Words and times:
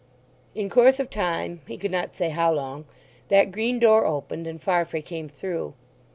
In 0.55 0.67
course 0.67 0.99
of 0.99 1.11
time—he 1.11 1.77
could 1.77 1.91
not 1.91 2.15
say 2.15 2.29
how 2.29 2.51
long—that 2.51 3.51
green 3.51 3.77
door 3.77 4.03
opened 4.07 4.47
and 4.47 4.59
Farfrae 4.59 5.03
came 5.03 5.29
through. 5.29 5.75